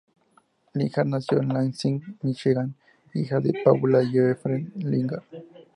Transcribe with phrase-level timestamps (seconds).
[0.73, 2.73] Lillard nació en Lansing, Míchigan,
[3.13, 5.21] hijo de Paula y Jeffrey Lillard.